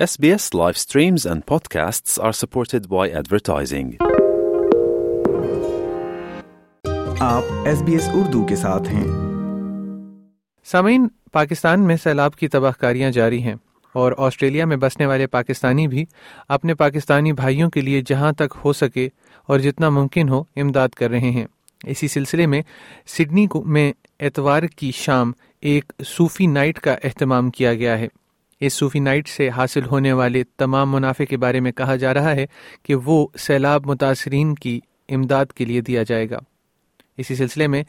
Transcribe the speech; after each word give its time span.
SBS 0.00 0.60
live 0.60 0.76
streams 0.76 1.30
and 1.30 1.40
podcasts 1.54 2.24
are 2.24 2.32
supported 2.32 2.86
by 2.92 3.14
advertising. 3.14 3.90
آپ 7.20 7.42
S 7.64 7.82
B 7.82 7.92
S 7.92 8.08
Urdu 8.14 8.46
کے 8.46 8.56
ساتھ 8.56 8.82
ہیں۔ 8.82 9.04
سامعین 10.64 11.08
پاکستان 11.32 11.86
میں 11.86 11.96
سیلاب 12.02 12.34
کی 12.34 12.48
تباہ 12.48 12.72
کاریاں 12.80 13.10
جاری 13.10 13.42
ہیں 13.42 13.54
اور 13.92 14.12
آسٹریلیا 14.18 14.66
میں 14.66 14.76
بسنے 14.76 15.06
والے 15.06 15.26
پاکستانی 15.26 15.88
بھی 15.88 16.04
اپنے 16.48 16.74
پاکستانی 16.74 17.32
بھائیوں 17.32 17.70
کے 17.70 17.80
لیے 17.80 18.02
جہاں 18.06 18.32
تک 18.32 18.54
ہو 18.64 18.72
سکے 18.72 19.08
اور 19.46 19.58
جتنا 19.58 19.90
ممکن 19.90 20.28
ہو 20.28 20.44
امداد 20.56 20.88
کر 20.88 21.10
رہے 21.10 21.30
ہیں۔ 21.30 21.46
اسی 21.84 22.08
سلسلے 22.08 22.46
میں 22.46 22.62
سڈنی 23.06 23.46
میں 23.64 23.92
اتوار 24.20 24.62
کی 24.62 24.90
شام 24.90 25.32
ایک 25.60 25.92
صوفی 26.06 26.46
نائٹ 26.46 26.80
کا 26.80 26.96
اہتمام 27.04 27.50
کیا 27.50 27.74
گیا 27.74 27.98
ہے۔ 27.98 28.08
اس 28.60 28.72
صوفی 28.72 28.98
نائٹ 28.98 29.28
سے 29.28 29.48
حاصل 29.48 29.84
ہونے 29.84 30.12
والے 30.12 30.42
تمام 30.58 30.92
منافع 30.92 31.24
کے 31.24 31.36
بارے 31.36 31.60
میں 31.60 31.72
کہا 31.72 31.96
جا 31.96 32.14
رہا 32.14 32.34
ہے 32.34 32.46
کہ 32.82 32.94
وہ 32.94 33.28
سیلاب 33.38 33.86
متاثرین 33.86 34.54
کی 34.54 34.80
امداد 35.08 35.46
کے 35.46 35.64
لیے 35.64 35.80
دیا 35.80 36.02
جائے 36.02 36.30
گا۔ 36.30 36.38
اسی 37.18 37.34
سلسلے 37.34 37.66
میں 37.66 37.82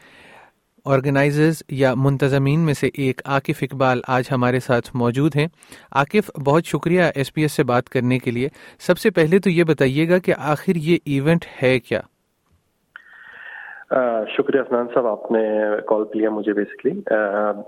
آرگنائزرز 0.85 1.63
یا 1.69 1.93
منتظمین 1.93 2.59
میں 2.59 2.73
سے 2.73 2.89
ایک 2.93 3.21
عاقف 3.25 3.63
اقبال 3.63 4.01
آج 4.07 4.23
ہمارے 4.31 4.59
ساتھ 4.59 4.95
موجود 4.95 5.35
ہیں۔ 5.35 5.47
عاقف 5.91 6.31
بہت 6.45 6.65
شکریہ 6.65 7.01
ایس 7.15 7.33
پی 7.33 7.41
ایس 7.41 7.51
سے 7.51 7.63
بات 7.63 7.89
کرنے 7.89 8.19
کے 8.19 8.31
لیے۔ 8.31 8.49
سب 8.79 8.97
سے 8.97 9.09
پہلے 9.09 9.39
تو 9.39 9.49
یہ 9.49 9.63
بتائیے 9.63 10.09
گا 10.09 10.17
کہ 10.17 10.33
آخر 10.37 10.75
یہ 10.75 10.97
ایونٹ 11.05 11.45
ہے 11.63 11.79
کیا؟ 11.79 12.01
شکریہ 14.35 14.59
افنان 14.59 14.87
صاحب، 14.93 15.05
آپ 15.07 15.31
نے 15.31 15.39
کال 15.87 16.03
کیا 16.11 16.29
مجھے 16.29 16.53
بیسکلی 16.53 16.91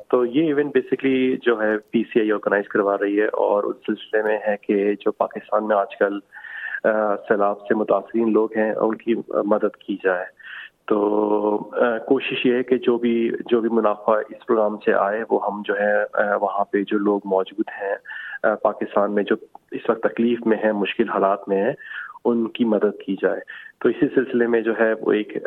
تو 0.10 0.24
یہ 0.26 0.46
ایونٹ 0.48 0.74
بیسکلی 0.74 1.36
جو 1.42 1.60
ہے 1.62 1.78
پی 1.92 2.04
سی 2.12 2.20
آئی 2.20 2.32
آرگنائز 2.32 2.68
کروا 2.70 2.98
رہی 2.98 3.20
ہے 3.22 3.26
اور 3.44 3.64
اس 3.64 3.76
سلسلے 3.88 4.22
میں 4.24 4.38
ہے 4.48 4.56
کہ 4.62 4.94
جو 5.00 5.12
پاکستان 5.12 5.68
میں 5.68 5.76
آج 5.76 5.98
کل 6.00 6.20
سیلاب 7.28 7.60
سے 7.68 7.76
متاثرین 7.76 8.32
لوگ 8.34 8.58
ہیں، 8.58 8.72
ان 8.72 8.96
کی 8.96 9.16
مدد 9.46 9.76
کی 9.78 9.98
جائے۔ 10.04 10.26
تو 10.88 10.98
کوشش 12.08 12.46
یہ 12.46 12.56
ہے 12.56 12.64
کہ 12.64 12.78
جو 12.78 12.98
بھی 12.98 13.16
جو 13.50 13.60
بھی 13.62 13.70
منافع 13.70 14.18
اس 14.30 14.46
پروگرام 14.46 14.78
سے 14.86 14.94
آئے، 14.94 15.24
وہ 15.30 15.40
ہم 15.46 15.62
جو 15.66 15.80
ہے 15.80 15.94
وہاں 16.42 16.66
پہ 16.72 16.84
جو 16.88 16.98
لوگ 17.00 17.20
موجود 17.26 17.70
ہیں 17.82 18.56
پاکستان 18.64 19.12
میں 19.12 19.24
جو 19.24 19.36
اس 19.72 19.90
وقت 19.90 20.04
تکلیف 20.04 20.46
میں 20.46 20.58
ہیں، 20.64 20.72
مشکل 20.72 21.10
حالات 21.10 21.48
میں 21.50 21.62
ہیں 21.64 21.74
ان 22.26 22.48
کی 22.48 22.66
مدد 22.66 23.02
کی 23.06 23.16
جائے۔ 23.22 23.40
تو 23.82 23.90
اسی 23.90 24.08
سلسلے 24.16 24.48
میں 24.48 24.62
جو 24.62 24.74
ہے 24.80 24.94
وہ 25.02 25.12
ایک 25.12 25.38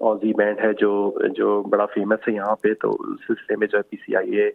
اوزی 0.00 0.32
بینڈ 0.34 0.58
ہے 0.60 0.72
جو 0.72 0.90
جو 1.36 1.62
بڑا 1.62 1.86
فیمس 1.86 2.28
ہے 2.28 2.32
یہاں 2.32 2.56
پہ، 2.56 2.74
تو 2.74 2.90
اس 2.90 3.26
سلسلے 3.26 3.56
میں 3.56 3.66
جو 3.66 3.78
ہے 3.78 3.82
پی 3.82 3.96
سی 3.96 4.16
آئی 4.16 4.36
اے 4.36 4.50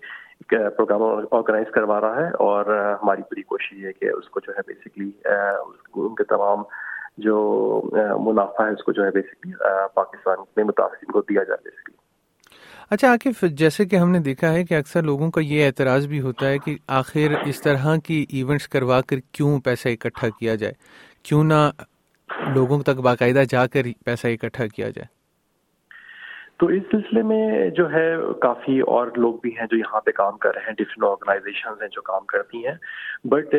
پروگرام 0.49 1.01
آرگنائز 1.31 1.71
کروا 1.71 2.01
رہا 2.01 2.15
ہے 2.15 2.29
اور 2.45 2.65
ہماری 3.03 3.21
پوری 3.21 3.41
کوشش 3.41 3.73
یہ 3.73 3.87
ہے 3.87 3.93
کہ 3.93 4.05
اس 4.05 4.29
کو 4.29 4.39
جو 4.39 4.53
ہے 4.53 4.61
بیسکلی 4.67 5.11
ان 5.95 6.15
کے 6.15 6.23
تمام 6.23 6.63
جو 7.17 7.37
منافع 8.19 8.65
ہے 8.65 8.69
اس 8.69 8.83
کو 8.83 8.91
جو 8.91 9.05
ہے 9.05 9.11
بیسکلی 9.11 9.53
پاکستان 9.95 10.43
میں 10.55 10.63
متاثرین 10.63 11.11
کو 11.11 11.21
دیا 11.21 11.43
جائے 11.43 11.69
بیسکلی 11.69 11.99
اچھا 12.89 13.07
عاقف 13.07 13.43
جیسے 13.51 13.85
کہ 13.85 13.95
ہم 13.95 14.11
نے 14.11 14.19
دیکھا 14.19 14.53
ہے 14.53 14.63
کہ 14.63 14.73
اکثر 14.73 15.03
لوگوں 15.03 15.29
کا 15.31 15.41
یہ 15.41 15.65
اعتراض 15.65 16.07
بھی 16.07 16.21
ہوتا 16.21 16.47
ہے 16.47 16.57
کہ 16.57 16.75
آخر 16.87 17.35
اس 17.45 17.61
طرح 17.61 17.95
کی 18.03 18.25
ایونٹس 18.29 18.67
کروا 18.67 19.01
کر 19.01 19.19
کیوں 19.31 19.59
پیسہ 19.59 19.87
اکٹھا 19.87 20.27
کیا 20.39 20.55
جائے۔ 20.55 20.73
کیوں 21.23 21.43
نہ 21.43 21.69
لوگوں 22.55 22.79
تک 22.79 22.99
باقاعدہ 22.99 23.43
جا 23.49 23.67
کر 23.67 23.81
پیسہ 24.05 24.27
اکٹھا 24.27 24.67
کیا 24.67 24.89
جائے؟ 24.89 25.21
تو 26.59 26.67
اس 26.67 26.83
سلسلے 26.91 27.21
میں 27.21 27.69
جو 27.69 27.91
ہے، 27.91 28.15
کافی 28.41 28.79
اور 28.79 29.07
لوگ 29.15 29.33
بھی 29.41 29.49
ہیں 29.49 29.67
جو 29.71 29.77
یہاں 29.77 30.01
پہ 30.01 30.11
کام 30.11 30.37
کر 30.37 30.53
رہے 30.55 30.61
ہیں 30.61 30.73
ڈفرینٹ 30.73 31.03
آرگنائزیشن 31.03 31.69
ہیں 31.81 31.87
جو 31.91 32.01
کام 32.01 32.25
کرتی 32.25 32.67
ہیں۔ 32.67 32.73
بٹ 33.27 33.55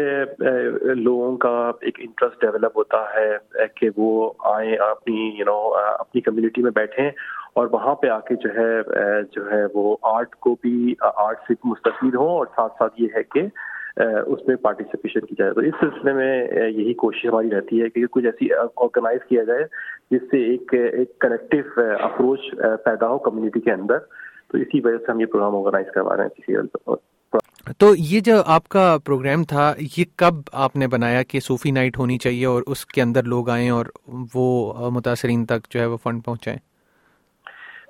لوگوں 0.80 1.36
کا 1.36 1.72
ایک 1.80 2.00
انٹرسٹ 2.00 2.40
ڈیولپ 2.40 2.76
ہوتا 2.76 2.98
ہے 3.14 3.36
کہ 3.76 3.90
وہ 3.96 4.32
آئیں، 4.38 4.76
اپنی 4.76 5.30
یو 5.34 5.44
نو 5.44 5.74
اپنی 5.98 6.20
کمیونٹی 6.20 6.62
میں 6.62 6.70
بیٹھیں 6.70 7.10
اور 7.54 7.68
وہاں 7.72 7.94
پہ 7.94 8.08
آ 8.08 8.20
کے 8.20 8.34
جو 8.34 8.50
ہے 8.50 8.82
جو 9.32 9.50
ہے 9.50 9.62
وہ 9.74 9.96
آرٹ 10.02 10.34
کو 10.34 10.56
بھی 10.60 10.94
آرٹ 11.00 11.38
سے 11.48 11.54
مستفید 11.64 12.14
ہوں۔ 12.14 12.30
اور 12.30 12.46
ساتھ 12.46 12.72
ساتھ 12.78 12.94
یہ 12.96 13.08
ہے 13.16 13.22
کہ 13.22 13.42
اس 13.96 14.48
میں 14.48 14.56
پارٹیسپیشن 14.56 15.26
کی 15.26 15.34
جائے۔ 15.38 15.52
تو 15.52 15.60
اس 15.60 15.74
سلسلے 15.80 16.12
میں 16.12 16.48
یہی 16.68 16.94
کوشش 16.94 17.26
ہماری 17.26 17.50
رہتی 17.50 17.82
ہے 17.82 17.88
کہ 17.88 18.06
کچھ 18.10 18.24
ایسی 18.24 18.52
آرگنائز 18.54 19.20
کیا 19.28 19.44
جائے 19.44 19.64
جس 20.10 20.22
سے 20.30 20.44
ایک 20.50 20.74
ایک 20.92 21.18
کنیکٹو 21.18 21.80
اپروچ 22.00 22.40
پیدا 22.84 23.08
ہو 23.08 23.18
کمیونٹی 23.18 23.60
کے 23.60 23.72
اندر۔ 23.72 23.98
تو 24.48 24.58
اسی 24.58 24.80
وجہ 24.80 24.96
سے 24.96 25.12
ہم 25.12 25.20
یہ 25.20 25.26
پروگرام 25.26 25.56
آرگنائز 25.56 25.86
کروا 25.94 26.16
رہے 26.16 26.24
ہیں 26.48 26.94
تو 27.78 27.86
یہ 27.98 28.20
جو 28.20 28.32
آپ 28.46 28.68
کا 28.68 28.96
پروگرام 29.04 29.44
تھا، 29.44 29.72
یہ 29.98 30.04
کب 30.16 30.34
آپ 30.52 30.76
نے 30.76 30.86
بنایا 30.86 31.22
کہ 31.22 31.40
صوفی 31.40 31.70
نائٹ 31.70 31.98
ہونی 31.98 32.18
چاہیے 32.18 32.46
اور 32.46 32.62
اس 32.66 32.86
کے 32.86 33.02
اندر 33.02 33.22
لوگ 33.22 33.48
آئیں 33.50 33.70
اور 33.70 33.86
وہ 34.34 34.90
متاثرین 34.90 35.44
تک 35.44 35.70
جو 35.70 35.80
ہے 35.80 35.86
وہ 35.86 35.96
فنڈ 35.96 36.24
پہنچائیں؟ 36.24 36.58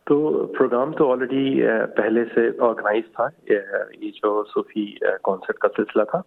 تو 0.04 0.46
پروگرام 0.46 0.92
تو 0.92 1.12
آلریڈی 1.12 1.62
پہلے 1.96 2.24
سے 2.34 2.50
آرگنائز 2.60 3.04
تھا 3.14 3.28
یہ 3.46 4.10
جو 4.10 4.44
صوفی 4.54 4.98
کانسرٹ 5.22 5.58
کا 5.58 5.68
سلسلہ 5.76 6.02
تھا۔ 6.02 6.22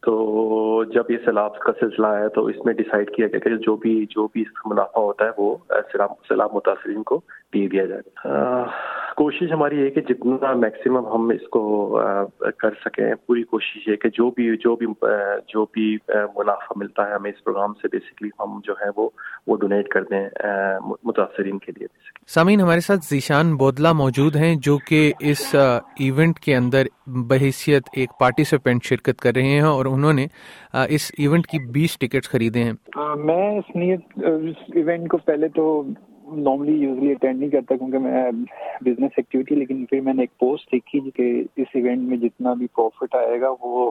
تو 0.00 0.84
جب 0.84 1.10
یہ 1.10 1.16
سیلاب 1.24 1.58
کا 1.58 1.72
سلسلہ 1.80 2.06
آیا 2.06 2.28
تو 2.28 2.46
اس 2.46 2.56
میں 2.64 2.74
ڈیسائیڈ 2.74 3.10
کیا 3.10 3.26
گیا 3.26 3.38
کہ 3.38 3.56
جو 3.56 3.76
بھی 3.76 4.06
جو 4.10 4.28
بھی 4.32 4.42
اس 4.42 4.52
کا 4.52 4.68
منافع 4.70 5.00
ہوتا 5.00 5.24
ہے 5.24 5.30
وہ 5.38 5.56
سیلاب 5.70 6.50
متاثرین 6.52 7.02
کو 7.02 7.20
دے 7.54 7.66
دیا 7.68 7.84
جائے۔ 7.84 8.02
کوشش 9.18 9.52
ہماری 9.52 9.82
ہے 9.82 9.90
کہ 9.90 10.00
جتنا 10.00 10.52
میکسیمم 10.52 11.06
ہم 11.06 11.28
اس 11.28 11.48
کو 11.48 11.62
کر 12.56 12.74
سکیں 12.84 13.14
پوری 13.26 13.42
کوشش 13.42 13.88
ہے 13.88 13.96
کہ 13.96 14.08
جو 14.08 14.30
بھی 14.30 14.56
جو 14.56 14.76
بھی 14.76 14.86
جو 15.48 15.64
بھی 15.72 15.96
منافع 16.36 16.72
ملتا 16.76 17.08
ہے 17.08 17.14
ہمیں 17.14 17.30
اس 17.30 17.44
پروگرام 17.44 17.72
سے 17.72 17.88
بیسکلی 17.92 18.28
ہم 18.40 18.60
جو 18.64 18.72
ہے 18.72 18.88
وہ 18.96 19.08
وہ 19.46 19.56
ڈونیٹ 19.56 19.88
کر 19.88 20.02
دیں 20.02 20.28
متاثرین 21.04 21.58
کے 21.58 21.72
لیے 21.78 21.86
سامعین 22.26 22.60
ہمارے 22.60 22.80
ساتھ 22.80 23.00
ذیشان 23.10 23.54
بودلا 23.56 23.92
موجود 23.92 24.36
ہیں 24.36 24.54
جو 24.56 24.78
کہ 24.78 25.12
اس 25.20 25.54
ایونٹ 25.54 26.38
کے 26.38 26.56
اندر 26.56 26.86
بحیثیت 27.06 27.88
ایک 27.92 28.10
پارٹیسپینٹ 28.20 28.84
شرکت 28.84 29.20
کر 29.20 29.32
رہے 29.34 29.42
ہیں 29.42 29.60
اور 29.60 29.86
انہوں 29.86 30.12
نے 30.12 30.26
اس 30.88 31.10
ایونٹ 31.18 31.46
کی 31.46 31.58
بیس 31.70 31.98
ٹکٹ 31.98 32.24
خریدے 32.24 32.62
ہیں۔ 32.62 32.72
میں 33.16 33.58
اس 33.58 33.76
ایونٹ 34.74 35.08
کو 35.08 35.16
پہلے 35.16 35.48
تو 35.48 35.82
نارملی 36.36 36.72
یوزلی 36.74 37.10
اٹینڈ 37.10 37.38
نہیں 37.40 37.50
کرتا 37.50 37.76
کیونکہ 37.76 37.98
میں 37.98 38.30
بزنس 38.84 39.12
ایکٹیویٹی 39.16 39.54
لیکن 39.54 39.84
پھر 39.84 40.00
میں 40.00 40.14
نے 40.14 40.22
ایک 40.22 40.38
پوسٹ 40.38 40.72
دیکھی 40.72 41.00
کہ 41.16 41.30
اس 41.56 41.74
ایونٹ 41.74 42.08
میں 42.08 42.16
جتنا 42.16 42.52
بھی 42.54 42.66
پروفٹ 42.74 43.14
آئے 43.14 43.40
گا، 43.40 43.50
وہ 43.60 43.90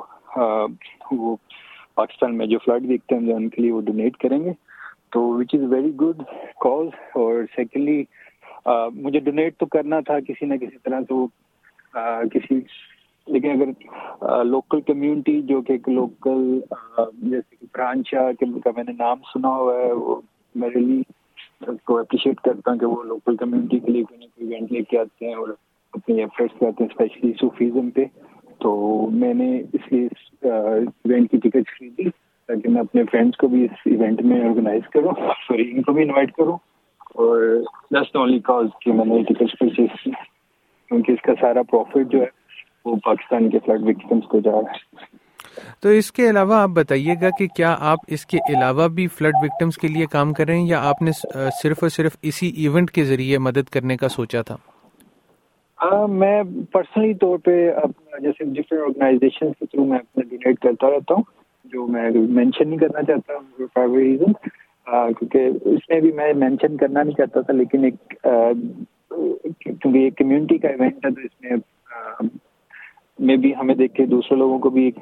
وہ 1.12 1.36
پاکستان 1.96 2.38
میں 2.38 2.46
جو 2.46 2.58
فلڈ 2.66 2.88
دیکھتے 2.90 3.16
ہیں، 3.16 3.34
ان 3.34 3.47
کے 3.50 3.62
لیے 3.62 3.72
وہ 3.72 3.81
ڈونیٹ 3.81 4.18
کریں 4.18 4.44
گے۔ 4.44 4.52
تو 5.12 5.22
which 5.30 5.56
is 5.56 5.62
very 5.72 5.92
good 6.02 6.22
cause 6.62 6.88
اور 7.16 7.44
سیکنڈلی 7.56 8.03
مجھے 8.94 9.20
ڈونیٹ 9.20 9.58
تو 9.58 9.66
کرنا 9.66 10.00
تھا 10.08 10.20
کسی 10.20 10.46
نہ 10.46 10.53
کسی 10.62 10.78
طرح 10.84 11.02
تو 11.09 11.26
کسی، 12.31 12.59
لیکن 13.28 13.50
اگر 13.52 14.44
لوکل 14.44 14.81
کمیونٹی 14.81 15.42
جو 15.42 15.62
کہ 15.62 15.72
ایک 15.72 15.88
لوکل 15.90 16.59
جیسے 16.59 17.56
کہ 17.56 17.66
برانچا 17.76 18.31
کا 18.64 18.72
میں 18.76 18.84
نے 18.84 18.92
نام 19.00 19.22
سنا 19.34 19.56
ہوا 19.56 19.78
ہے، 19.78 19.92
وہ 19.92 20.22
میں 20.56 20.70
ریلی 20.76 21.02
کو 21.62 21.97
اپریشیٹ 21.97 22.40
کرتا 22.40 22.72
ہوں 22.72 22.78
کہ 22.78 22.85
وہ 22.85 23.03
لوکل 23.03 23.35
کمیونٹی 23.35 23.79
کے 23.79 23.91
لیے 23.91 24.03
کوئی 24.03 24.19
نہ 24.19 24.25
کوئی 24.25 24.53
ایونٹ 24.53 24.72
لے 24.72 24.81
کے 24.81 25.00
آتے 25.00 25.28
ہیں 25.28 25.34
اور 25.34 25.47
اپنی 25.94 26.19
ایفرٹس 26.19 26.59
کرتے 26.59 26.84
ہیں 26.84 26.90
اسپیشلی 26.91 27.31
صوفیزم 27.41 27.90
پہ. 27.90 28.06
تو 28.59 29.07
میں 29.13 29.34
نے 29.34 29.62
اس 29.73 29.91
لیے 29.91 30.06
اس 30.06 30.46
ایونٹ 30.46 31.31
کی 31.31 31.38
ٹکٹ 31.38 31.67
خریدی 31.67 32.09
تاکہ 32.50 32.69
میں 32.69 32.81
اپنے 32.81 33.03
فرینڈس 33.12 33.38
کو 33.38 33.47
بھی 33.47 33.63
اس 33.66 33.81
ایونٹ 33.85 34.22
میں 34.22 34.41
آرگنائز 34.44 34.90
کروں 34.90 35.13
سوری 35.47 35.72
ان 35.72 35.81
کو 35.81 35.91
بھی 35.91 36.03
انوائٹ 36.03 36.31
کروں 36.31 36.57
اور 37.16 37.62
جسٹ 37.91 38.16
اونلی 38.16 38.40
کاز 38.40 38.67
کہ 38.81 38.94
میں 38.94 39.06
نے 39.06 39.23
ٹکٹ 39.23 39.59
پرچیز 39.59 40.03
کی۔ 40.03 40.12
کیونکہ 40.88 41.12
اس 41.12 41.22
کا 41.22 41.34
سارا 41.41 41.62
پروفٹ 41.63 42.12
جو 42.12 42.22
ہے 42.22 42.28
وہ 42.85 42.96
پاکستان 42.96 43.50
کے 43.50 43.59
فلڈ 43.66 43.84
وکٹمس 43.84 44.28
کو 44.28 44.40
جا 44.40 44.51
رہا 44.51 44.72
ہے۔ 44.72 45.16
تو 45.81 45.90
اس 45.90 46.12
کے 46.12 46.29
علاوہ 46.29 46.56
آپ 46.56 46.69
بتائیے 46.75 47.16
گا 47.22 47.29
کہ 47.40 47.47
کیا 47.55 47.76
آپ 47.91 47.99
اس 48.08 48.26
کے 48.26 48.37
علاوہ 48.49 48.87
بھی 48.96 49.08
فلڈ 49.17 49.35
وکٹمس 49.43 49.78
کے 49.78 49.87
لیے 49.87 50.05
کام 50.11 50.34
کر 50.34 50.47
رہے 50.47 50.58
ہیں 50.58 50.67
یا 50.67 50.79
آپ 50.90 51.02
نے 51.02 51.11
صرف 51.64 51.78
اور 51.82 51.90
صرف 51.90 52.17
اسی 52.22 52.47
ایونٹ 52.64 52.91
کے 52.91 53.03
ذریعے 53.05 53.37
مدد 53.47 53.70
کرنے 53.73 53.97
کا 53.97 54.09
سوچا 54.09 54.41
تھا؟ 54.41 54.58
میں 56.09 56.41
پرسنلی 56.72 57.14
طور 57.14 57.37
پہ 57.46 57.55
جیسے 58.22 58.43
ڈفرینٹ 58.43 58.84
آرگنائزیشن 58.84 59.52
کے 59.52 59.66
تھرو 59.66 59.85
میں 59.85 59.97
اپنا 59.97 60.23
ڈونیٹ 60.29 60.59
کرتا 60.59 60.90
رہتا 60.91 61.14
ہوں، 61.14 61.23
جو 61.73 61.85
میں 61.87 62.09
مینشن 62.09 62.70
نہیں 62.70 62.79
کرنا 62.79 63.02
چاہتا 63.03 63.34
ہوں 63.34 63.96
ریزن 63.96 64.34
کیونکہ 64.87 65.49
اس 65.70 65.90
میں 65.90 65.99
بھی 66.02 66.11
میں 66.16 66.32
مینشن 66.34 66.78
کرنا 66.78 67.03
نہیں 67.03 67.16
چاہتا 67.17 67.41
تھا، 67.41 67.53
لیکن 67.53 67.84
ایک 67.84 68.14
کیونکہ 68.20 69.97
ایک 69.97 70.17
کمیونٹی 70.17 70.58
کا 70.58 70.67
ایونٹ 70.67 71.05
ہے، 71.05 71.11
تو 71.11 71.22
اس 71.22 71.41
میں 71.41 72.29
میں 73.20 73.35
بھی 73.37 73.53
ہمیں 73.55 73.76
دیکھ 73.76 73.93
کے 73.96 74.05
دوسرے 74.05 74.37
لوگوں 74.37 74.59
کو 74.59 74.70
بھی 74.70 74.84
ایک 74.85 74.97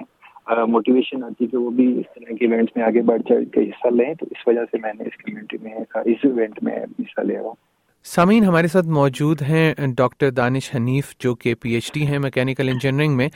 موٹیویشن 0.49 1.23
آتی 1.23 1.47
کہ 1.47 1.57
وہ 1.57 1.69
بھی 1.69 1.99
اس 1.99 2.05
طرح 2.15 2.35
کے 2.35 2.45
ایونٹس 2.45 2.75
میں 2.75 2.85
آگے 2.85 3.01
بڑھ 3.01 3.21
چڑھ 3.21 3.43
کے 3.53 3.61
حصہ 3.61 3.87
لیں۔ 3.87 4.13
تو 4.13 4.25
اس 4.31 4.47
وجہ 4.47 4.59
سے 4.71 4.77
میں 4.77 4.93
نے 4.93 5.03
اس 5.03 5.17
کمیونٹی 5.17 5.57
میں 5.61 5.71
اس 6.05 6.17
ایونٹ 6.23 6.63
میں 6.63 6.75
حصہ 6.99 7.21
لیا 7.21 7.41
ہوں۔ 7.41 7.53
سامعین 8.03 8.43
ہمارے 8.43 8.67
ساتھ 8.67 8.87
موجود 8.87 9.41
ہیں 9.41 9.73
ڈاکٹر 9.97 10.29
دانش 10.29 10.75
حنیف 10.75 11.15
جو 11.19 11.35
کہ 11.35 11.53
پی 11.53 11.73
ایچ 11.73 11.93
ڈی 11.93 12.07
ہیں 12.07 12.19
میکینیکل 12.19 12.69
انجینئرنگ 12.69 13.17
میں۔ 13.17 13.29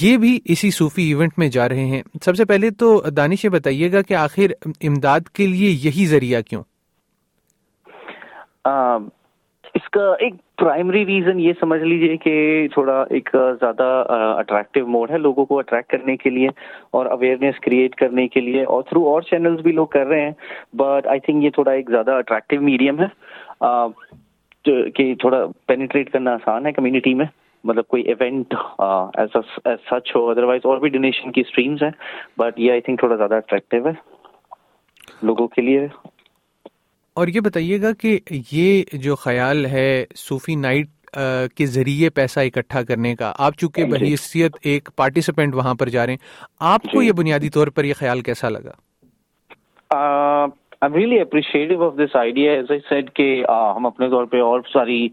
یہ 0.00 0.16
بھی 0.16 0.40
اسی 0.44 0.70
صوفی 0.70 1.02
ایونٹ 1.02 1.32
میں 1.36 1.48
جا 1.48 1.68
رہے 1.68 1.84
ہیں۔ 1.84 2.02
سب 2.24 2.36
سے 2.36 2.44
پہلے 2.44 2.70
تو 2.70 3.02
دانش 3.16 3.44
یہ 3.44 3.50
بتائیے 3.50 3.92
گا 3.92 4.02
کہ 4.02 4.14
آخر 4.14 4.66
امداد 4.82 5.20
کے 5.32 5.46
لیے 5.46 5.70
یہی 5.70 6.06
ذریعہ 6.06 6.40
کیوں؟ 6.40 6.62
ایک 9.96 10.34
پرائمری 10.56 11.04
ریزن 11.06 11.40
یہ 11.40 11.52
سمجھ 11.60 11.80
لیجیے 11.82 12.16
کہ 12.16 12.68
تھوڑا 12.72 13.04
ایک 13.10 13.28
زیادہ 13.60 13.84
اٹریکٹیو 14.38 14.86
موڈ 14.86 15.10
ہے 15.10 15.18
لوگوں 15.18 15.44
کو 15.46 15.58
اٹریکٹ 15.58 15.90
کرنے 15.90 16.16
کے 16.16 16.30
لیے 16.30 16.48
اور 16.90 17.06
اویئرنیس 17.06 17.60
کریٹ 17.60 17.94
کرنے 17.94 18.26
کے 18.28 18.40
لیے 18.40 18.64
اور 18.64 18.82
تھرو 18.82 19.06
اور 19.08 19.22
چینلز 19.22 19.60
بھی 19.60 19.72
لوگ 19.72 19.86
کر 19.86 20.06
رہے 20.06 20.20
ہیں 20.20 20.32
بٹ 20.76 21.06
آئی 21.06 21.20
تھنک 21.20 21.44
یہ 21.44 21.50
تھوڑا 21.50 21.72
ایک 21.72 21.90
زیادہ 21.90 22.12
اٹریکٹیو 22.12 22.60
میڈیم 22.60 23.00
ہے 23.00 23.06
کہ 24.94 25.14
تھوڑا 25.14 25.44
پینیٹریٹ 25.66 26.12
کرنا 26.12 26.34
آسان 26.34 26.66
ہے 26.66 26.72
کمیونٹی 26.72 27.14
میں 27.14 27.26
مطلب 27.64 27.86
کوئی 27.88 28.02
ایونٹ 28.02 28.54
سچ 29.90 30.14
ہو 30.16 30.28
ادروائز 30.30 30.60
اور 30.64 30.78
بھی 30.78 30.88
ڈونیشن 30.88 31.32
کی 31.32 31.40
اسٹریمس 31.40 31.82
ہیں 31.82 31.90
بٹ 32.38 32.58
یہ 32.60 32.72
آئی 32.72 32.80
تھنک 32.80 32.98
تھوڑا 32.98 33.16
زیادہ 33.16 33.34
اٹریکٹیو 33.34 33.86
ہے 33.86 33.92
لوگوں 35.22 35.46
کے 35.48 35.62
لیے۔ 35.62 35.86
اور 37.16 37.28
یہ 37.28 37.40
بتائیے 37.40 37.80
گا 37.82 37.92
کہ 37.92 38.18
یہ 38.52 38.96
جو 38.98 39.14
خیال 39.16 39.66
ہے 39.66 40.04
صوفی 40.16 40.54
نائٹ 40.56 40.88
کے 41.56 41.66
ذریعے 41.68 42.08
پیسہ 42.10 42.40
اکٹھا 42.40 42.82
کرنے 42.82 43.14
کا 43.16 43.32
آپ 43.38 43.56
چونکہ 43.58 43.84
جی۔ 43.84 43.90
بحیثیت 43.90 44.56
ایک 44.62 44.88
پارٹیسپینٹ 44.96 45.54
وہاں 45.54 45.74
پر 45.74 45.88
جا 45.88 46.06
رہے 46.06 46.12
ہیں 46.12 46.52
آپ 46.68 46.82
کو 46.84 47.00
جی۔ 47.00 47.06
یہ 47.06 47.12
بنیادی 47.12 47.50
طور 47.50 47.66
پر 47.68 47.84
یہ 47.84 47.94
خیال 47.96 48.20
کیسا 48.22 48.48
لگا 48.50 48.82
I'm 50.82 50.92
really 50.92 51.18
appreciative 51.18 51.82
of 51.82 51.92
this 51.96 52.14
idea. 52.16 52.54
As 52.54 52.70
I 52.70 52.78
said 52.86 53.10
کہ 53.16 53.26
ہم 53.76 53.86
اپنے 53.86 54.08
طور 54.10 54.24
پہ 54.26 54.40
اور 54.42 54.60
ساری 54.72 55.06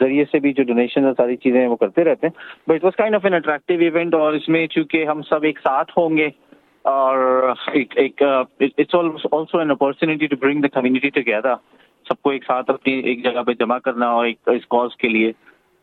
ذریعے 0.00 0.24
سے 0.32 0.38
بھی 0.38 0.52
جو 0.52 0.62
ڈونیشن 0.64 1.04
اور 1.04 1.14
ساری 1.16 1.36
چیزیں 1.38 1.66
وہ 1.66 1.76
کرتے 1.76 2.04
رہتے 2.04 2.26
ہیں 2.26 2.68
but 2.68 2.84
was 2.84 2.96
kind 2.96 3.14
of 3.14 3.24
an 3.24 3.34
attractive 3.34 3.80
event 3.82 4.14
اور 4.14 4.32
اس 4.32 4.48
میں 4.48 4.66
چونکہ 4.66 5.06
ہم 5.06 5.22
سب 5.28 5.42
ایک 5.42 5.58
ساتھ 5.58 5.98
ہوں 5.98 6.16
گے 6.16 6.28
اور 6.84 7.52
ایک 7.72 8.22
it's 8.22 8.94
also 9.32 9.58
an 9.58 9.70
opportunity 9.70 10.26
to 10.26 10.36
bring 10.40 10.60
the 10.60 10.68
community 10.68 11.08
together 11.08 11.54
سب 12.06 12.22
کو 12.22 12.30
ایک 12.30 12.44
ساتھ 12.44 12.70
اپنی 12.70 12.92
ایک 12.92 13.24
جگہ 13.24 13.42
پہ 13.42 13.52
جمع 13.52 13.78
کرنا 13.78 14.06
اور 14.06 14.26
ایک 14.26 14.48
اس 14.48 14.66
کاز 14.66 14.96
کے 14.96 15.08
لیے۔ 15.08 15.32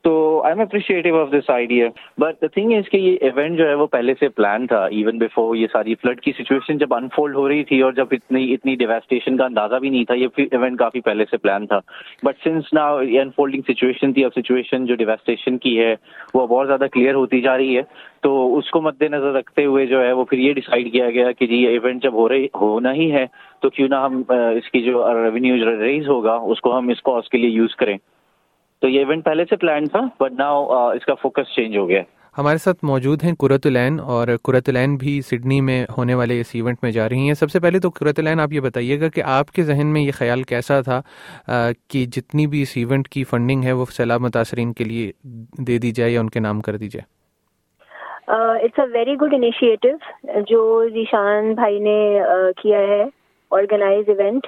تو 0.08 0.16
I 0.44 0.54
am 0.54 0.60
appreciative 0.62 1.20
of 1.20 1.32
this 1.32 1.50
idea 1.50 1.88
but 2.18 2.42
the 2.42 2.48
thing 2.48 2.74
is 2.74 2.90
کہ 2.90 2.98
یہ 2.98 3.18
ایونٹ 3.22 3.58
جو 3.58 3.68
ہے 3.68 3.74
وہ 3.76 3.88
پہلے 3.88 4.14
سے 4.20 4.30
پلان 4.30 4.68
تھا. 4.68 4.84
ایون 4.86 5.18
بفور 5.20 5.56
یہ 5.56 5.68
ساری 5.72 5.96
فلڈ 6.02 6.22
کی 6.22 6.32
سچویشن 6.38 6.78
جب 6.78 6.94
انفولڈ 6.94 7.36
ہو 7.36 7.48
رہی 7.50 7.64
تھی 7.64 7.82
اور 7.82 7.94
جب 7.94 8.08
اتنی 8.12 8.54
اتنی 8.54 8.76
ڈیویسٹیشن 8.76 9.38
کا 9.38 9.46
اندازہ 9.46 9.76
بھی 9.76 9.90
نہیں 9.90 10.04
تھا، 10.04 10.16
یہ 10.16 10.28
ایونٹ 10.38 10.80
کافی 10.80 11.02
پہلے 11.02 11.26
سے 11.32 11.38
پلان 11.38 11.66
تھا. 11.68 11.80
بٹ 12.24 12.44
سنس 12.44 12.74
نا 12.74 12.86
یہ 13.10 13.22
انفولڈنگ 13.22 13.62
سچویشن 13.68 14.14
تھی 14.14 14.26
اب 14.26 14.32
سچویشن 14.36 14.86
جو 14.86 14.96
ڈیویسٹیشن 14.96 15.58
کی 15.58 15.80
ہے 15.80 15.94
وہ 16.34 16.42
اب 16.42 16.54
اور 16.54 16.66
زیادہ 16.66 16.88
کلیئر 16.94 17.14
ہوتی 17.14 17.42
جا 17.42 17.58
رہی 17.58 17.78
ہے، 17.78 17.82
تو 18.22 18.58
اس 18.58 18.72
کو 18.72 18.82
مد 18.82 19.02
نظر 19.02 19.34
رکھتے 19.34 19.66
ہوئے 19.66 19.86
جو 19.86 20.04
ہے 20.04 20.12
وہ 20.12 20.26
پھر 20.26 20.38
یہ 20.38 20.54
ڈیسائیڈ 20.54 20.92
کیا 20.92 21.10
گیا 21.10 21.32
کہ 21.32 21.48
جی 21.48 21.64
یہ 21.64 21.70
ایونٹ 21.70 22.04
جب 22.04 22.14
ہو 22.14 22.30
رہی، 22.30 22.48
ہونا 22.56 22.94
ہی 22.94 23.12
ہے، 23.12 23.26
تو 23.62 23.70
کیوں 23.70 23.88
نہ 23.90 24.04
ہم 24.06 24.22
اس 24.30 24.72
کی 24.72 24.82
جو 24.82 25.08
ریونیو 25.24 25.80
ریز 25.80 26.08
ہوگا، 26.10 26.36
اس 26.46 26.62
کو 26.62 26.78
ہم 26.78 26.90
اس 26.90 27.02
کاز 27.02 27.30
کے 27.30 27.38
لیے 27.38 27.50
یوز 27.50 27.76
کریں۔ 27.76 27.98
تو 28.82 28.88
یہ 28.88 29.00
ایونٹ 29.00 29.26
پہلے 29.26 29.46
سے 29.46 29.56
پلان 29.56 29.86
تھا 29.86 30.00
بٹ 30.20 30.32
ناؤ 30.32 30.66
اس 30.92 31.06
کا 31.06 31.14
فوکس 31.14 31.56
چینج 31.56 31.78
ہو 31.78 31.90
گیا 31.90 32.02
ہمارے 32.38 32.58
ساتھ 32.58 32.86
موجود 32.86 33.24
ہیں 33.24 33.34
قرت 33.40 33.66
العین 33.66 34.00
اور 34.00 34.28
قرت 34.44 34.70
العین 34.70 34.96
بھی 34.96 35.22
سڈنی 35.22 35.62
میں 35.62 35.86
ہونے 35.98 36.14
والے 36.14 36.40
اس 36.42 36.50
ایونٹ 36.54 36.78
میں 36.82 36.92
جا 36.92 37.10
رہی 37.10 37.28
ہیں۔ 37.28 37.34
سب 37.34 37.52
سے 37.52 37.60
پہلے 37.60 37.80
تو 37.80 37.90
قرت 37.90 38.20
العین 38.20 38.40
آپ 38.40 38.54
یہ 38.54 38.60
بتائیے 38.60 39.00
گا 39.02 39.10
کہ 39.10 39.22
آپ 39.26 39.52
کے 39.52 39.64
ذہن 39.64 39.88
میں 39.88 40.02
یہ 40.02 40.12
خیال 40.12 40.44
کیسا 40.44 40.82
تھا 40.82 41.02
کہ 41.88 42.06
جتنی 42.06 42.48
بھی 42.48 42.62
اس 42.62 42.72
ایونٹ 42.76 43.08
کی 43.08 43.24
فنڈنگ 43.24 43.64
ہے 43.64 43.72
وہ 43.72 43.86
سیلاب 43.86 44.22
متاثرین 44.22 44.74
کے 44.74 44.84
لیے 44.84 45.12
دے 45.68 45.78
دی 45.78 45.92
جائے 45.92 46.12
یا 46.12 46.20
ان 46.20 46.30
کے 46.30 46.40
نام 46.40 46.62
کر 46.62 46.78
دی 46.78 46.90
جائے؟ 46.90 47.06
It's 48.66 48.80
a 48.80 48.86
very 48.94 49.16
good 49.16 49.34
initiative 49.34 50.40
جو 50.40 50.90
ذیشان 50.94 51.54
بھائی 51.54 51.80
نے 51.80 52.00
کیا 52.58 52.80
ہے 52.80 53.04
آرگنائز 53.52 54.10
ایونٹ 54.10 54.48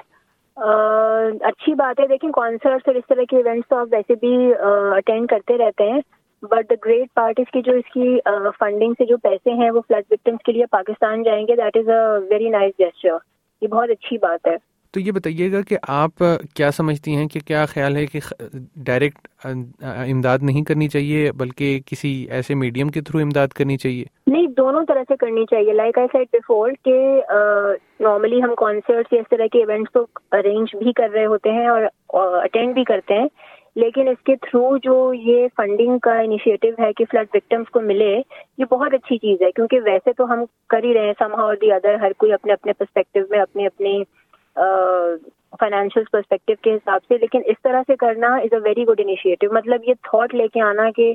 اچھی 0.62 1.74
بات 1.74 2.00
ہے۔ 2.00 2.08
دیکھیں 2.08 2.30
کانسرٹس 2.32 2.88
اور 2.88 2.96
اس 2.96 3.04
طرح 3.10 3.24
کے 3.30 3.38
ایونٹس 3.38 3.68
تو 3.70 3.76
آپ 3.76 3.88
ویسے 3.92 4.16
بھی 4.22 4.54
اٹینڈ 4.96 5.28
کرتے 5.30 5.58
رہتے 5.58 5.90
ہیں۔ 5.92 6.00
بٹ 6.44 6.70
دا 6.70 6.76
گریٹ 6.86 7.08
پارٹ 7.16 7.40
اس 7.40 7.52
کی 7.54 7.62
جو 7.62 7.74
اس 7.74 7.92
کی 7.94 8.18
فنڈنگ 8.60 8.94
سے 8.98 9.06
جو 9.06 9.18
پیسے 9.24 9.54
ہیں 9.54 9.70
وہ 9.72 9.82
فلڈ 9.88 10.06
وکٹمس 10.12 10.44
کے 10.46 10.52
لیے 10.52 10.66
پاکستان 10.72 11.24
جائیں 11.24 11.48
گے۔ 11.48 11.56
That 11.56 11.78
is 11.78 11.90
a 11.90 12.00
very 12.30 12.50
nice 12.50 12.74
gesture 12.80 13.18
یہ 13.62 13.68
بہت 13.68 13.90
اچھی 13.90 14.18
بات 14.18 14.48
ہے۔ 14.48 14.56
تو 14.94 15.00
یہ 15.00 15.12
بتائیے 15.12 15.52
گا 15.52 15.62
کہ 15.62 15.78
آپ 15.88 16.24
کیا 16.56 16.70
سمجھتی 16.72 17.16
ہیں 17.16 17.28
کہ 17.28 17.40
کیا 17.48 17.66
خیال 17.66 17.96
ہے 17.96 18.06
کہ 18.06 18.20
ڈائریکٹ 18.86 19.28
امداد 19.46 20.40
نہیں 20.42 20.64
کرنی 20.64 20.88
چاہیے 20.88 21.32
بلکہ 21.38 21.80
کسی 21.86 22.12
ایسے 22.30 22.56
میڈیم 22.56 22.90
کے 22.90 23.02
تھرو 23.02 23.22
امداد 23.22 23.48
کرنی 23.58 23.78
چاہیے؟ 23.78 24.04
نہیں، 24.28 24.48
دونوں 24.58 24.84
طرح 24.88 25.04
سے 25.10 25.18
کرنی 25.20 25.46
چاہیے. 25.52 25.74
لائک 25.74 25.98
آئی 25.98 26.08
سیٹ 26.12 26.36
بفور 26.36 26.72
کہ 26.86 26.98
نارملی 28.00 28.42
ہم 28.44 28.56
کانسرٹ 28.58 29.14
یا 29.14 29.20
اس 29.22 29.30
طرح 29.30 29.48
کے 29.52 29.60
ایونٹس 29.60 29.94
تو 29.94 30.06
ارینج 30.32 30.76
بھی 30.80 30.94
کر 30.94 31.10
رہے 31.14 31.26
ہوتے 31.26 31.52
ہیں 31.52 31.68
اور 31.68 31.82
اٹینڈ 32.44 32.74
بھی 32.74 32.84
کرتے 32.84 33.14
ہیں. 33.14 33.28
لیکن 33.76 34.08
اس 34.08 34.24
کے 34.26 34.36
تھرو 34.42 34.78
جو 34.84 35.14
یہ 35.14 35.48
فنڈنگ 35.58 35.98
کا 36.04 36.20
انیشیٹو 36.20 36.68
ہے 36.80 36.92
کہ 36.94 37.06
فلڈ 37.12 37.28
وکٹمس 37.36 37.70
کو 37.72 37.82
ملے، 37.82 38.16
یہ 38.58 38.66
بہت 38.72 38.94
اچھی 38.94 39.18
چیز 39.18 39.42
ہے. 39.42 39.52
کیونکہ 39.52 39.80
ویسے 39.86 40.14
تو 40.14 40.32
ہم 40.32 40.44
کر 40.70 40.84
ہی 40.84 40.94
رہے 40.94 41.06
ہیں 41.06 41.14
سم 41.20 41.40
اور 41.42 41.56
دی 41.62 41.72
ادر 41.72 41.96
ہر 42.02 42.14
کوئی 42.18 42.34
اپنے 42.34 42.54
اپنے 42.54 42.74
پرسپیکٹو 42.74 43.20
میں، 43.30 43.40
اپنے 43.40 43.66
اپنے 43.68 43.98
فائنینشیل 44.56 46.04
پرسپیکٹو 46.12 46.54
کے 46.62 46.74
حساب 46.76 47.00
سے، 47.08 47.18
لیکن 47.18 47.42
اس 47.46 47.62
طرح 47.64 47.82
سے 47.88 47.96
کرنا 47.96 48.36
is 48.36 48.54
a 48.54 48.60
very 48.64 48.86
good 48.86 49.00
initiative 49.00 49.54
مطلب 49.54 49.88
یہ 49.88 49.94
تھاٹ 50.04 50.36
لے 50.36 50.48
کے 50.48 50.62
آنا 50.62 50.90
کہ 50.96 51.14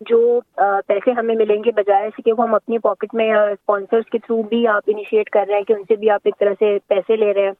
جو 0.00 0.40
پیسے 0.86 1.10
ہمیں 1.10 1.34
ملیں 1.34 1.64
گے 1.64 1.70
بجائے 1.76 2.08
سے 2.16 2.22
کہ 2.22 2.32
وہ 2.32 2.42
ہم 2.42 2.54
اپنی 2.54 2.78
پاکٹ 2.78 3.14
میں 3.14 3.28
یا 3.28 3.42
اسپانسرس 3.44 4.10
کے 4.12 4.18
تھرو 4.18 4.42
بھی 4.42 4.66
آپ 4.68 4.82
انیشیٹ 4.86 5.30
کر 5.30 5.44
رہے 5.48 5.56
ہیں 5.56 5.62
کہ 5.62 5.72
ان 5.72 5.82
سے 5.88 5.96
بھی 5.96 6.10
آپ 6.10 6.20
ایک 6.24 6.34
طرح 6.40 6.52
سے 6.58 6.78
پیسے 6.88 7.16
لے 7.16 7.32
رہے 7.34 7.44
ہیں۔ 7.44 7.52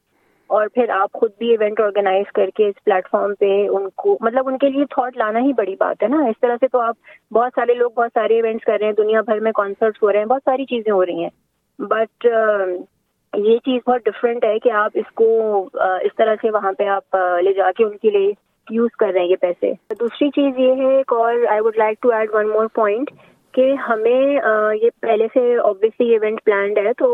اور 0.51 0.67
پھر 0.75 0.89
آپ 0.89 1.13
خود 1.13 1.31
بھی 1.39 1.51
ایونٹ 1.51 1.81
آرگنائز 1.81 2.33
کر 2.35 2.51
کے 2.55 2.69
اس 2.69 2.85
پلیٹ 2.85 3.09
فارم 3.11 3.35
پہ 3.35 3.67
ان 3.69 3.89
کو 3.97 4.17
مطلب 4.21 4.49
ان 4.49 4.59
کے 4.59 4.69
لیے 4.71 4.85
تھاٹ 4.91 5.17
لانا 5.17 5.39
ہی 5.39 5.53
بڑی 5.53 5.75
بات 5.79 6.03
ہے 6.03 6.09
نا۔ 6.09 6.25
اس 6.27 6.41
طرح 6.41 6.57
سے 6.61 6.69
تو 6.69 6.81
آپ 6.81 6.97
بہت 7.35 7.53
سارے 7.55 7.75
لوگ 7.75 7.91
بہت 7.91 8.11
سارے 8.15 8.35
ایونٹس 8.35 8.65
کر 8.65 8.77
رہے 8.81 8.87
ہیں، 8.87 8.93
دنیا 8.93 9.21
بھر 9.21 9.41
میں 9.41 9.53
کانسرٹس 9.53 10.03
ہو 10.03 10.13
رہے 10.13 10.19
ہیں، 10.19 10.27
بہت 10.27 10.43
ساری 10.45 10.65
چیزیں 10.65 10.93
ہو 10.93 11.05
رہی 11.07 11.23
ہیں۔ 11.23 11.31
بٹ 11.79 12.27
یہ 13.33 13.59
چیز 13.59 13.81
بہت 13.87 14.05
ڈفرینٹ 14.05 14.45
ہے 14.45 14.59
کہ 14.59 14.71
آپ 14.73 14.91
اس 14.95 15.11
کو 15.15 15.29
اس 15.77 16.17
طرح 16.17 16.35
سے 16.43 16.51
وہاں 16.51 16.73
پہ 16.73 16.87
آپ 16.89 17.17
لے 17.43 17.53
جا 17.53 17.71
کے 17.77 17.85
ان 17.85 17.97
کے 17.99 18.11
لیے 18.11 18.33
یوز 18.69 18.91
کر 18.99 19.11
رہے 19.13 19.21
ہیں 19.21 19.29
یہ 19.29 19.37
پیسے۔ 19.41 19.73
دوسری 20.01 20.29
چیز 20.31 20.59
یہ 20.59 20.83
ہے، 20.83 20.97
ایک 20.97 21.13
اور 21.13 21.35
I 21.51 21.61
would 21.61 21.77
like 21.79 22.01
to 22.03 22.13
add 22.13 22.31
one 22.35 22.49
more 22.49 22.67
point 22.75 23.11
کہ 23.55 23.73
ہمیں 23.89 24.33
یہ 24.83 24.89
پہلے 25.03 25.27
سے 25.35 25.57
اوبیسلی 25.57 26.09
ایونٹ 26.13 26.41
پلانڈ 26.45 26.79
ہے 26.79 26.93
تو 26.99 27.09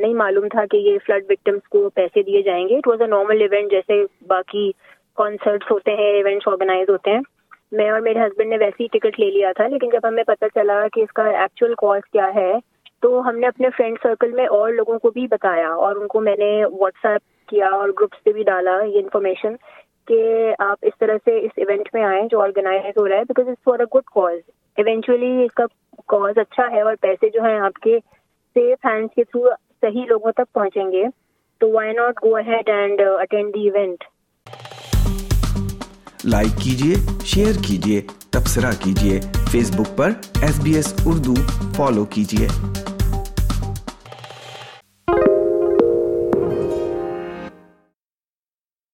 نہیں 0.00 0.14
معلوم 0.14 0.48
تھا 0.48 0.64
کہ 0.70 0.76
یہ 0.76 0.98
فلڈ 1.06 1.24
وکٹمس 1.30 1.68
کو 1.68 1.88
پیسے 1.94 2.22
دیے 2.22 2.42
جائیں 2.42 2.68
گے۔ 2.68 2.76
It 2.76 2.88
was 2.88 3.00
a 3.00 3.06
normal 3.06 3.40
event 3.42 3.70
جیسے 3.70 4.02
باقی 4.28 4.70
کانسرٹس 5.18 5.70
ہوتے 5.70 5.94
ہیں 5.94 6.12
ایونٹس 6.12 6.48
آرگنائز 6.48 6.90
ہوتے 6.90 7.10
ہیں۔ 7.10 7.20
میں 7.72 7.90
اور 7.90 8.00
میرے 8.00 8.20
ہسبینڈ 8.20 8.50
نے 8.50 8.56
ویسے 8.58 8.82
ہی 8.82 8.88
ٹکٹ 8.92 9.18
لے 9.20 9.30
لیا 9.30 9.52
تھا، 9.56 9.66
لیکن 9.68 9.90
جب 9.92 10.08
ہمیں 10.08 10.22
پتہ 10.24 10.44
چلا 10.54 10.80
کہ 10.92 11.00
اس 11.00 11.12
کا 11.12 11.22
ایکچوئل 11.28 11.74
کاسٹ 11.78 12.12
کیا 12.12 12.28
ہے 12.34 12.52
تو 13.04 13.18
ہم 13.20 13.38
نے 13.38 13.46
اپنے 13.46 13.68
فرینڈ 13.76 13.98
سرکل 14.02 14.30
میں 14.32 14.46
اور 14.48 14.72
لوگوں 14.72 14.98
کو 14.98 15.10
بھی 15.10 15.26
بتایا 15.26 15.72
اور 15.76 15.96
ان 15.96 16.06
کو 16.06 16.20
میں 16.20 16.34
نے 16.38 16.50
واٹس 16.72 17.04
ایپ 17.06 17.48
کیا 17.48 17.66
اور 17.68 17.88
گروپس 17.88 18.22
پہ 18.24 18.32
بھی 18.32 18.42
ڈالا 18.42 18.76
یہ 18.84 18.98
انفارمیشن 18.98 19.56
کہ 20.08 20.20
آپ 20.58 20.86
اس 20.86 20.98
طرح 21.00 21.16
سے 21.24 21.38
اس 21.38 21.58
ایونٹ 21.58 21.88
میں 21.94 22.04
آئیں 22.04 22.22
جو 22.28 22.40
آرگنائز 22.40 22.96
ہو 22.96 23.08
رہا 23.08 23.16
ہے 23.16 23.24
because 23.24 23.48
it's 23.48 23.62
for 23.64 23.78
a 23.78 23.86
good 23.94 24.04
cause 24.14 24.38
eventually 24.76 25.30
اس 25.44 25.54
کا 25.54 25.66
کاز 26.08 26.38
اچھا 26.38 26.70
ہے 26.70 26.80
اور 26.80 26.94
پیسے 27.00 27.30
جو 27.30 27.42
ہیں 27.42 27.58
آپ 27.60 27.78
کے 27.80 27.98
سیف 28.56 28.86
ہینڈس 28.86 29.14
کے 29.14 29.24
تھرو 29.24 29.48
صحیح 29.82 30.06
لوگوں 30.08 30.32
تک 30.32 30.52
پہنچیں 30.52 30.90
گے 30.92 31.04
تو 31.60 31.70
why 31.70 31.92
not 31.92 32.24
go 32.24 32.36
ahead 32.46 32.70
and 32.70 33.00
attend 33.00 33.54
the 33.54 33.68
event 33.68 34.04
like 36.26 36.56
کیجیے 36.62 36.94
شیئر 37.24 37.62
کیجیے 37.68 38.00
تبصرہ 38.30 38.70
کیجیے 38.84 39.20
فیس 39.52 39.70
بک 39.70 39.96
پر 39.96 40.10
S 40.42 40.62
B 40.64 40.74
S 40.74 40.92
Urdu 41.06 41.34
follow 41.76 42.04
کیجیے 42.04 42.46